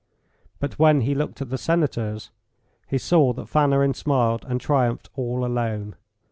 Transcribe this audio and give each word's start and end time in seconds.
But 0.59 0.79
when 0.79 1.01
he 1.01 1.13
looked 1.13 1.43
at 1.43 1.51
the 1.51 1.59
Senators 1.59 2.31
he 2.87 2.97
saw 2.97 3.33
that 3.33 3.47
Fanarin 3.47 3.93
smiled 3.95 4.43
and 4.49 4.59
triumphed 4.59 5.11
all 5.13 5.45
alone. 5.45 5.95